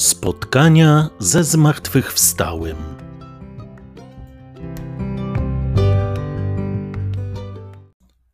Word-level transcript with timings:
Spotkania 0.00 1.10
ze 1.18 1.44
zmartwychwstałym. 1.44 2.76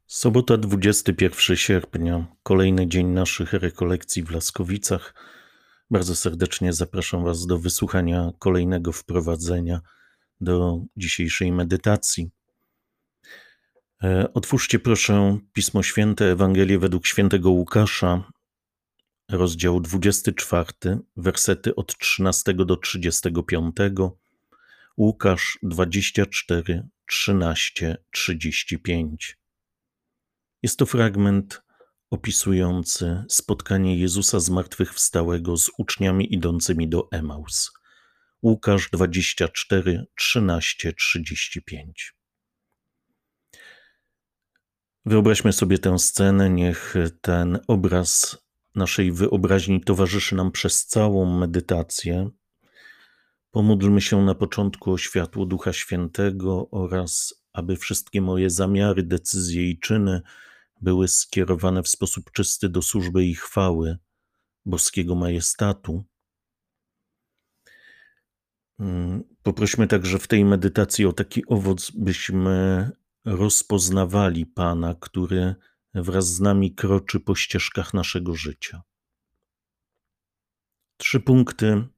Sobota 0.07 0.57
21 0.57 1.57
sierpnia, 1.57 2.27
kolejny 2.43 2.89
dzień 2.89 3.07
naszych 3.07 3.53
rekolekcji 3.53 4.23
w 4.23 4.31
Laskowicach. 4.31 5.15
Bardzo 5.91 6.17
serdecznie 6.17 6.73
zapraszam 6.73 7.25
Was 7.25 7.47
do 7.47 7.59
wysłuchania 7.59 8.33
kolejnego 8.39 8.93
wprowadzenia 8.93 9.81
do 10.41 10.81
dzisiejszej 10.97 11.53
medytacji. 11.53 12.31
E, 14.05 14.33
otwórzcie 14.35 14.79
proszę 14.79 15.39
Pismo 15.53 15.83
Święte, 15.83 16.25
Ewangelię 16.25 16.79
według 16.79 17.07
świętego 17.07 17.51
Łukasza, 17.51 18.25
rozdział 19.29 19.81
24, 19.81 20.99
wersety 21.17 21.75
od 21.75 21.99
13 21.99 22.55
do 22.55 22.77
35, 22.77 23.77
Łukasz 24.97 25.59
24, 25.63 26.89
13, 27.07 27.97
35. 28.11 29.39
Jest 30.63 30.79
to 30.79 30.87
fragment 30.87 31.63
opisujący 32.11 33.25
spotkanie 33.29 33.99
Jezusa 33.99 34.41
zmartwychwstałego 34.41 35.57
z 35.57 35.71
uczniami 35.79 36.35
idącymi 36.35 36.89
do 36.89 37.09
Emaus. 37.11 37.73
Łukasz 38.43 38.91
24, 38.91 40.07
13, 40.15 40.93
35. 40.93 42.15
Wyobraźmy 45.07 45.53
sobie 45.53 45.79
tę 45.79 45.99
scenę, 45.99 46.51
niech 46.51 46.95
ten 47.21 47.59
obraz 47.69 48.39
naszej 48.77 49.13
wyobraźni 49.13 49.81
towarzyszy 49.81 50.35
nam 50.35 50.53
przez 50.53 50.87
całą 50.87 51.39
medytację. 51.39 52.31
Pomódlmy 53.51 54.01
się 54.01 54.23
na 54.23 54.35
początku 54.35 54.93
o 54.93 54.99
światło 54.99 55.47
Ducha 55.47 55.73
Świętego 55.73 56.71
oraz 56.71 57.35
aby 57.53 57.77
wszystkie 57.77 58.21
moje 58.21 58.51
zamiary, 58.51 59.03
decyzje 59.03 59.71
i 59.71 59.79
czyny 59.79 60.23
były 60.81 61.09
skierowane 61.09 61.83
w 61.83 61.89
sposób 61.89 62.33
czysty 62.33 62.69
do 62.69 62.83
służby 62.83 63.25
i 63.25 63.35
chwały 63.35 63.99
boskiego 64.65 65.15
majestatu. 65.15 66.05
Mm, 68.81 69.25
poprośmy 69.43 69.87
także 69.87 70.19
w 70.19 70.29
tej 70.29 70.45
medytacji 70.45 71.07
o 71.07 71.13
taki 71.13 71.47
owoc, 71.47 71.91
byśmy 71.91 72.91
rozpoznawali 73.25 74.47
Pana, 74.47 74.95
który 75.01 75.55
wraz 76.03 76.35
z 76.35 76.41
nami 76.41 76.75
kroczy 76.75 77.21
po 77.21 77.35
ścieżkach 77.35 77.95
naszego 77.95 78.35
życia. 78.35 78.83
Trzy 80.97 81.21
punkty, 81.21 81.89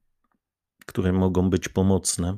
które 0.85 1.13
mogą 1.13 1.49
być 1.49 1.69
pomocne, 1.69 2.37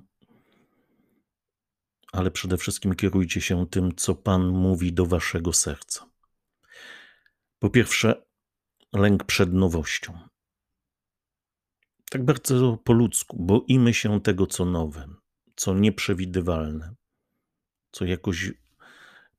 ale 2.12 2.32
przede 2.32 2.58
wszystkim 2.58 2.96
kierujcie 2.96 3.42
się 3.42 3.68
tym, 3.68 3.96
co 3.96 4.16
Pan 4.16 4.48
mówi 4.48 4.94
do 4.94 5.06
waszego 5.06 5.54
serca. 5.54 6.12
Po 7.60 7.70
pierwsze, 7.70 8.26
lęk 8.94 9.24
przed 9.24 9.54
nowością. 9.54 10.20
Tak 12.10 12.26
bardzo 12.26 12.78
po 12.78 12.94
ludzku, 12.94 13.38
boimy 13.40 13.94
się 13.94 14.22
tego, 14.22 14.48
co 14.48 14.66
nowe, 14.66 15.08
co 15.56 15.74
nieprzewidywalne, 15.74 16.96
co 17.92 18.06
jakoś 18.06 18.52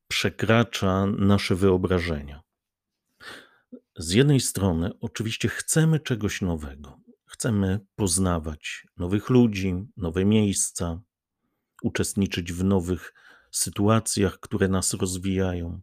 przekracza 0.07 1.05
nasze 1.05 1.55
wyobrażenia. 1.55 2.41
Z 3.97 4.11
jednej 4.11 4.39
strony, 4.39 4.91
oczywiście, 5.01 5.49
chcemy 5.49 5.99
czegoś 5.99 6.41
nowego. 6.41 6.99
Chcemy 7.25 7.79
poznawać 7.95 8.87
nowych 8.97 9.29
ludzi, 9.29 9.75
nowe 9.97 10.25
miejsca, 10.25 11.01
uczestniczyć 11.83 12.53
w 12.53 12.63
nowych 12.63 13.13
sytuacjach, 13.51 14.39
które 14.39 14.67
nas 14.67 14.93
rozwijają, 14.93 15.81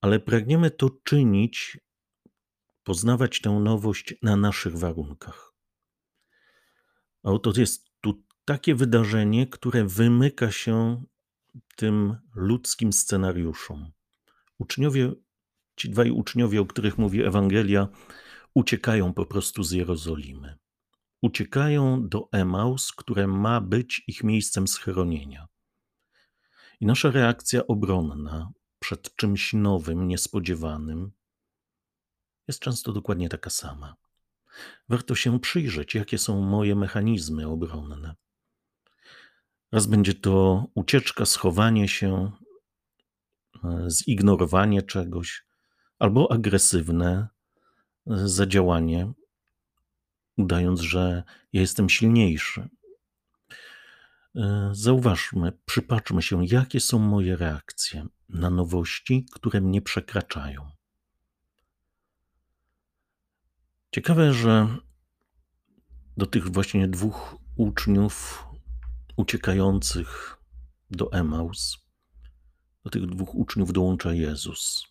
ale 0.00 0.20
pragniemy 0.20 0.70
to 0.70 0.90
czynić, 1.04 1.78
poznawać 2.84 3.40
tę 3.40 3.50
nowość 3.50 4.14
na 4.22 4.36
naszych 4.36 4.78
warunkach. 4.78 5.52
A 7.22 7.30
oto 7.30 7.52
jest 7.56 7.90
tu 8.00 8.24
takie 8.44 8.74
wydarzenie, 8.74 9.46
które 9.46 9.84
wymyka 9.84 10.50
się 10.50 11.04
tym 11.76 12.16
ludzkim 12.34 12.92
scenariuszom. 12.92 13.92
Uczniowie, 14.58 15.12
ci 15.76 15.90
dwaj 15.90 16.10
uczniowie, 16.10 16.60
o 16.60 16.66
których 16.66 16.98
mówi 16.98 17.22
Ewangelia, 17.22 17.88
uciekają 18.54 19.14
po 19.14 19.26
prostu 19.26 19.62
z 19.62 19.70
Jerozolimy. 19.72 20.58
Uciekają 21.22 22.08
do 22.08 22.28
Emaus, 22.32 22.92
które 22.92 23.26
ma 23.26 23.60
być 23.60 24.02
ich 24.06 24.24
miejscem 24.24 24.68
schronienia. 24.68 25.48
I 26.80 26.86
nasza 26.86 27.10
reakcja 27.10 27.66
obronna 27.66 28.52
przed 28.78 29.16
czymś 29.16 29.52
nowym, 29.52 30.08
niespodziewanym 30.08 31.12
jest 32.48 32.60
często 32.60 32.92
dokładnie 32.92 33.28
taka 33.28 33.50
sama. 33.50 33.96
Warto 34.88 35.14
się 35.14 35.40
przyjrzeć, 35.40 35.94
jakie 35.94 36.18
są 36.18 36.40
moje 36.40 36.74
mechanizmy 36.74 37.48
obronne. 37.48 38.14
Raz 39.76 39.86
będzie 39.86 40.14
to 40.14 40.66
ucieczka, 40.74 41.26
schowanie 41.26 41.88
się, 41.88 42.30
e, 43.64 43.86
zignorowanie 43.90 44.82
czegoś, 44.82 45.44
albo 45.98 46.32
agresywne 46.32 47.28
e, 48.06 48.28
zadziałanie, 48.28 49.12
udając, 50.36 50.80
że 50.80 51.22
ja 51.52 51.60
jestem 51.60 51.88
silniejszy. 51.88 52.68
E, 54.36 54.70
zauważmy, 54.72 55.52
przypatrzmy 55.64 56.22
się, 56.22 56.46
jakie 56.46 56.80
są 56.80 56.98
moje 56.98 57.36
reakcje 57.36 58.06
na 58.28 58.50
nowości, 58.50 59.26
które 59.32 59.60
mnie 59.60 59.82
przekraczają. 59.82 60.70
Ciekawe, 63.90 64.32
że 64.32 64.76
do 66.16 66.26
tych 66.26 66.48
właśnie 66.48 66.88
dwóch 66.88 67.36
uczniów 67.56 68.46
uciekających 69.16 70.36
do 70.90 71.12
Emaus, 71.12 71.78
do 72.84 72.90
tych 72.90 73.06
dwóch 73.06 73.34
uczniów 73.34 73.72
dołącza 73.72 74.12
Jezus. 74.12 74.86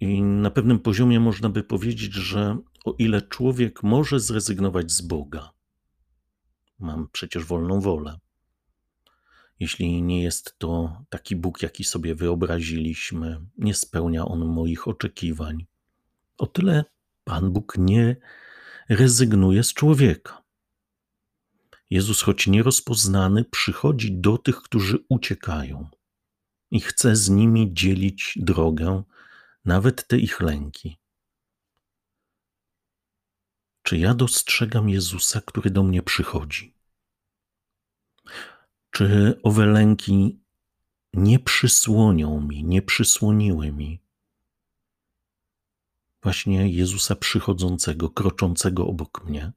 I 0.00 0.22
na 0.22 0.50
pewnym 0.50 0.78
poziomie 0.78 1.20
można 1.20 1.48
by 1.48 1.62
powiedzieć, 1.62 2.14
że 2.14 2.58
o 2.84 2.94
ile 2.98 3.22
człowiek 3.22 3.82
może 3.82 4.20
zrezygnować 4.20 4.92
z 4.92 5.00
Boga, 5.00 5.52
mam 6.78 7.08
przecież 7.12 7.44
wolną 7.44 7.80
wolę. 7.80 8.18
Jeśli 9.60 10.02
nie 10.02 10.22
jest 10.22 10.58
to 10.58 11.02
taki 11.08 11.36
Bóg, 11.36 11.62
jaki 11.62 11.84
sobie 11.84 12.14
wyobraziliśmy, 12.14 13.46
nie 13.58 13.74
spełnia 13.74 14.24
on 14.24 14.46
moich 14.46 14.88
oczekiwań, 14.88 15.66
o 16.38 16.46
tyle 16.46 16.84
Pan 17.24 17.52
Bóg 17.52 17.74
nie 17.78 18.16
rezygnuje 18.88 19.62
z 19.64 19.74
człowieka. 19.74 20.43
Jezus, 21.90 22.22
choć 22.22 22.46
nierozpoznany, 22.46 23.44
przychodzi 23.44 24.12
do 24.12 24.38
tych, 24.38 24.56
którzy 24.56 25.04
uciekają 25.08 25.88
i 26.70 26.80
chce 26.80 27.16
z 27.16 27.30
nimi 27.30 27.74
dzielić 27.74 28.32
drogę, 28.36 29.02
nawet 29.64 30.06
te 30.06 30.18
ich 30.18 30.40
lęki. 30.40 30.96
Czy 33.82 33.98
ja 33.98 34.14
dostrzegam 34.14 34.88
Jezusa, 34.88 35.40
który 35.40 35.70
do 35.70 35.82
mnie 35.82 36.02
przychodzi? 36.02 36.74
Czy 38.90 39.38
owe 39.42 39.66
lęki 39.66 40.40
nie 41.12 41.38
przysłonią 41.38 42.40
mi, 42.40 42.64
nie 42.64 42.82
przysłoniły 42.82 43.72
mi 43.72 44.04
właśnie 46.24 46.68
Jezusa 46.68 47.16
przychodzącego, 47.16 48.10
kroczącego 48.10 48.86
obok 48.86 49.24
mnie? 49.24 49.52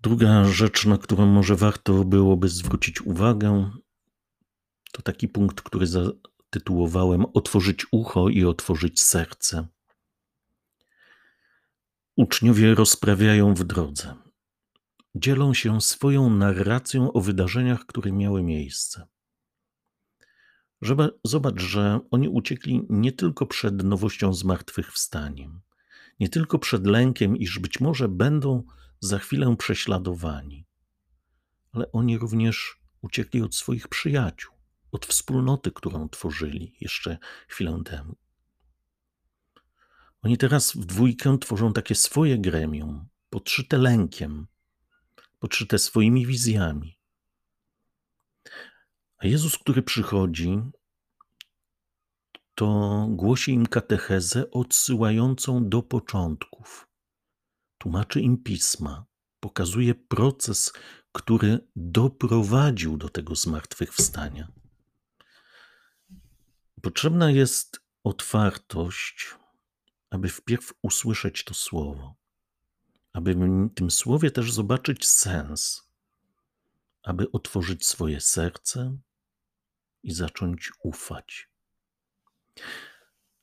Druga 0.00 0.44
rzecz, 0.44 0.86
na 0.86 0.98
którą 0.98 1.26
może 1.26 1.56
warto 1.56 2.04
byłoby 2.04 2.48
zwrócić 2.48 3.00
uwagę, 3.00 3.70
to 4.92 5.02
taki 5.02 5.28
punkt, 5.28 5.60
który 5.60 5.86
zatytułowałem 5.86 7.24
Otworzyć 7.34 7.86
ucho 7.92 8.28
i 8.28 8.44
otworzyć 8.44 9.02
serce. 9.02 9.66
Uczniowie 12.16 12.74
rozprawiają 12.74 13.54
w 13.54 13.64
drodze. 13.64 14.14
Dzielą 15.14 15.54
się 15.54 15.80
swoją 15.80 16.30
narracją 16.30 17.12
o 17.12 17.20
wydarzeniach, 17.20 17.86
które 17.86 18.12
miały 18.12 18.42
miejsce. 18.42 19.06
Zobacz, 21.24 21.60
że 21.60 22.00
oni 22.10 22.28
uciekli 22.28 22.86
nie 22.88 23.12
tylko 23.12 23.46
przed 23.46 23.84
nowością 23.84 24.34
zmartwychwstaniem, 24.34 25.60
nie 26.20 26.28
tylko 26.28 26.58
przed 26.58 26.86
lękiem, 26.86 27.36
iż 27.36 27.58
być 27.58 27.80
może 27.80 28.08
będą 28.08 28.62
za 29.00 29.18
chwilę 29.18 29.56
prześladowani, 29.58 30.66
ale 31.72 31.92
oni 31.92 32.18
również 32.18 32.80
uciekli 33.00 33.42
od 33.42 33.54
swoich 33.54 33.88
przyjaciół, 33.88 34.54
od 34.92 35.06
wspólnoty, 35.06 35.72
którą 35.72 36.08
tworzyli 36.08 36.76
jeszcze 36.80 37.18
chwilę 37.48 37.82
temu. 37.84 38.16
Oni 40.22 40.38
teraz 40.38 40.72
w 40.72 40.84
dwójkę 40.84 41.38
tworzą 41.38 41.72
takie 41.72 41.94
swoje 41.94 42.38
gremium, 42.38 43.08
podszyte 43.30 43.78
lękiem, 43.78 44.46
podszyte 45.38 45.78
swoimi 45.78 46.26
wizjami. 46.26 46.98
A 49.18 49.26
Jezus, 49.26 49.58
który 49.58 49.82
przychodzi, 49.82 50.58
to 52.54 53.06
głosi 53.10 53.52
im 53.52 53.66
katechezę 53.66 54.50
odsyłającą 54.50 55.68
do 55.68 55.82
początków. 55.82 56.88
Tłumaczy 57.78 58.20
im 58.20 58.42
pisma, 58.42 59.06
pokazuje 59.40 59.94
proces, 59.94 60.72
który 61.12 61.68
doprowadził 61.76 62.96
do 62.96 63.08
tego 63.08 63.34
zmartwychwstania. 63.34 64.52
Potrzebna 66.82 67.30
jest 67.30 67.80
otwartość, 68.04 69.34
aby 70.10 70.28
wpierw 70.28 70.72
usłyszeć 70.82 71.44
to 71.44 71.54
słowo, 71.54 72.14
aby 73.12 73.34
w 73.34 73.68
tym 73.74 73.90
słowie 73.90 74.30
też 74.30 74.52
zobaczyć 74.52 75.08
sens, 75.08 75.88
aby 77.02 77.30
otworzyć 77.32 77.86
swoje 77.86 78.20
serce 78.20 78.96
i 80.02 80.12
zacząć 80.12 80.70
ufać. 80.82 81.51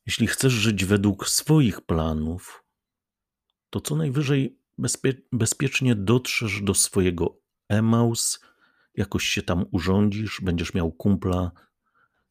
Jeśli 0.05 0.27
chcesz 0.27 0.53
żyć 0.53 0.85
według 0.85 1.29
swoich 1.29 1.81
planów, 1.81 2.63
to 3.69 3.81
co 3.81 3.95
najwyżej 3.95 4.59
bezpie- 4.79 5.21
bezpiecznie 5.31 5.95
dotrzesz 5.95 6.61
do 6.61 6.73
swojego 6.73 7.39
Emaus, 7.67 8.39
jakoś 8.95 9.23
się 9.23 9.41
tam 9.41 9.65
urządzisz, 9.71 10.41
będziesz 10.41 10.73
miał 10.73 10.91
kumpla, 10.91 11.51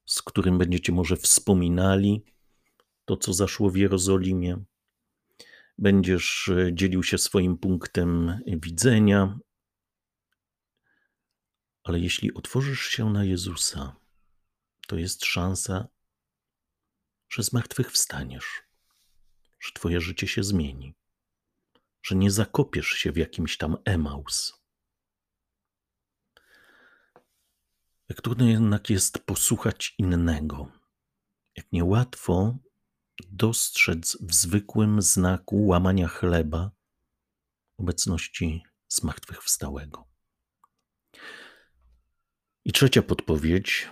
z 0.05 0.23
którym 0.23 0.59
będziecie 0.59 0.93
może 0.93 1.17
wspominali 1.17 2.25
to, 3.05 3.17
co 3.17 3.33
zaszło 3.33 3.71
w 3.71 3.77
Jerozolimie. 3.77 4.65
Będziesz 5.79 6.49
e, 6.49 6.75
dzielił 6.75 7.03
się 7.03 7.19
swoim 7.19 7.59
punktem 7.59 8.41
widzenia. 8.47 9.39
Ale 11.85 12.01
jeśli 12.01 12.35
otworzysz 12.35 12.81
się 12.81 13.11
na 13.13 13.25
Jezusa, 13.25 13.97
to 14.87 14.97
jest 14.97 15.25
szansa, 15.25 15.89
że 17.29 17.43
zmartwychwstaniesz, 17.43 18.63
że 19.61 19.73
Twoje 19.73 20.01
życie 20.01 20.29
się 20.29 20.43
zmieni, 20.43 20.95
że 22.03 22.15
nie 22.15 22.31
zakopiesz 22.31 22.89
się 22.89 23.13
w 23.13 23.17
jakimś 23.17 23.57
tam 23.57 23.77
Emaus. 23.85 24.59
Jak 28.09 28.23
trudno 28.23 28.47
jednak 28.47 28.91
jest 28.91 29.19
posłuchać 29.19 29.95
innego, 29.99 30.73
jak 31.57 31.73
niełatwo 31.73 32.59
dostrzec 33.31 34.17
w 34.21 34.35
zwykłym 34.35 35.03
znaku 35.03 35.67
łamania 35.67 36.09
chleba 36.09 36.71
obecności 37.77 38.63
zmartwychwstałego. 38.89 40.09
I 42.65 42.73
trzecia 42.73 43.03
podpowiedź 43.03 43.89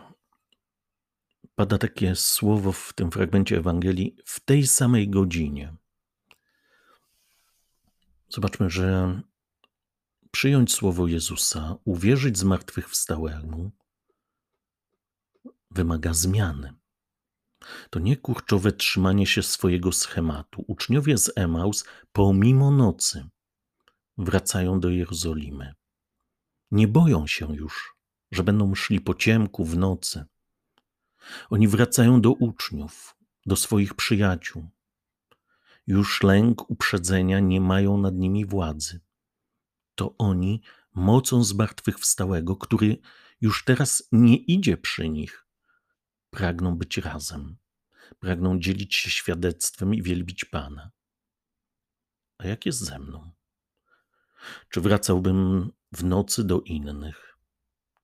pada 1.57 1.79
takie 1.79 2.17
słowo 2.17 2.73
w 2.73 2.93
tym 2.93 3.11
fragmencie 3.11 3.59
Ewangelii 3.59 4.17
w 4.25 4.41
tej 4.41 4.67
samej 4.67 5.09
godzinie. 5.09 5.77
Zobaczmy, 8.29 8.71
że 8.71 9.21
przyjąć 10.31 10.73
słowo 10.73 11.07
Jezusa, 11.07 11.77
uwierzyć 11.85 12.39
zmartwychwstałemu, 12.39 13.71
wymaga 15.71 16.15
zmiany. 16.15 16.75
To 17.91 17.99
nie 17.99 18.17
kurczowe 18.17 18.73
trzymanie 18.73 19.27
się 19.27 19.43
swojego 19.43 19.93
schematu. 19.93 20.65
Uczniowie 20.67 21.19
z 21.19 21.33
Emaus, 21.37 21.85
pomimo 22.13 22.71
nocy, 22.71 23.29
wracają 24.19 24.81
do 24.81 24.91
Jerozolimy. 24.91 25.75
Nie 26.71 26.89
boją 26.89 27.27
się 27.27 27.55
już, 27.55 27.97
że 28.33 28.45
będą 28.45 28.75
szli 28.75 29.01
po 29.01 29.15
ciemku 29.15 29.65
w 29.65 29.77
nocy 29.77 30.25
oni 31.51 31.69
wracają 31.69 32.21
do 32.21 32.33
uczniów, 32.33 33.17
do 33.47 33.57
swoich 33.57 33.95
przyjaciół. 33.95 34.69
Już 35.87 36.23
lęk 36.23 36.71
uprzedzenia 36.71 37.41
nie 37.41 37.61
mają 37.61 37.99
nad 37.99 38.15
nimi 38.15 38.47
władzy. 38.47 39.01
To 39.95 40.15
oni, 40.19 40.63
mocą 40.95 41.45
zmartwychwstałego, 41.45 42.57
który 42.57 42.99
już 43.41 43.65
teraz 43.65 44.09
nie 44.13 44.37
idzie 44.37 44.77
przy 44.77 45.09
nich, 45.09 45.47
pragną 46.31 46.77
być 46.77 46.99
razem, 46.99 47.57
pragną 48.19 48.59
dzielić 48.59 48.95
się 48.97 49.11
świadectwem 49.11 49.95
i 49.95 50.03
wielbić 50.03 50.45
Pana. 50.45 50.91
A 52.39 52.47
jak 52.47 52.67
jest 52.67 52.79
ze 52.79 52.99
mną? 52.99 53.31
Czy 54.69 54.81
wracałbym 54.81 55.71
w 55.93 56.05
nocy 56.05 56.45
do 56.45 56.61
innych? 56.61 57.39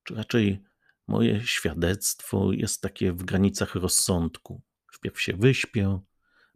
Czy 0.05 0.15
raczej 0.15 0.65
Moje 1.13 1.47
świadectwo 1.47 2.53
jest 2.53 2.81
takie 2.81 3.13
w 3.13 3.25
granicach 3.25 3.75
rozsądku. 3.75 4.63
Wpierw 4.93 5.21
się 5.21 5.33
wyśpię, 5.37 6.01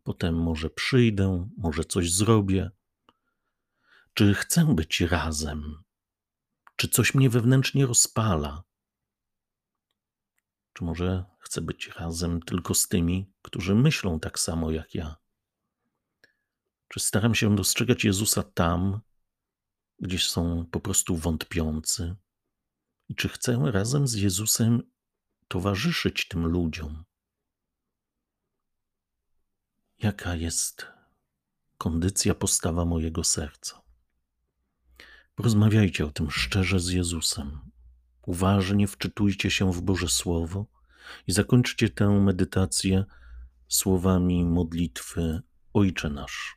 potem 0.03 0.35
może 0.35 0.71
przyjdę, 0.71 1.49
może 1.57 1.85
coś 1.85 2.13
zrobię. 2.13 2.71
Czy 4.15 4.35
chcę 4.35 4.75
być 4.75 5.01
razem? 5.01 5.83
Czy 6.77 6.89
coś 6.89 7.15
mnie 7.15 7.31
wewnętrznie 7.31 7.87
rozpala? 7.87 8.63
Czy 10.73 10.85
może 10.85 11.25
chcę 11.41 11.61
być 11.61 11.89
razem 11.89 12.43
tylko 12.43 12.75
z 12.75 12.89
tymi, 12.89 13.33
którzy 13.43 13.75
myślą 13.75 14.21
tak 14.21 14.39
samo 14.39 14.71
jak 14.71 14.95
ja? 14.95 15.17
Czy 16.89 17.01
staram 17.01 17.35
się 17.35 17.57
dostrzegać 17.57 18.05
Jezusa 18.05 18.43
tam, 18.43 19.01
gdzie 19.99 20.19
są 20.19 20.67
po 20.71 20.81
prostu 20.81 21.17
wątpiący, 21.17 22.17
i 23.09 23.15
czy 23.15 23.29
chcę 23.29 23.59
razem 23.65 24.09
z 24.09 24.15
Jezusem 24.15 24.83
towarzyszyć 25.49 26.29
tym 26.29 26.47
ludziom? 26.47 27.05
Jaka 29.99 30.35
jest 30.35 30.87
kondycja, 31.79 32.35
postawa 32.35 32.85
mojego 32.85 33.25
serca? 33.25 33.83
Porozmawiajcie 35.35 36.07
o 36.07 36.11
tym 36.11 36.31
szczerze 36.31 36.81
z 36.81 36.89
Jezusem. 36.89 37.61
Uważnie 38.23 38.87
wczytujcie 38.87 39.51
się 39.51 39.73
w 39.73 39.83
Boże 39.83 40.09
Słowo 40.09 40.67
i 41.27 41.33
zakończcie 41.33 41.91
tę 41.91 42.09
medytację 42.09 43.05
słowami 43.69 44.45
modlitwy 44.45 45.43
Ojcze 45.73 46.11
Nasz. 46.11 46.56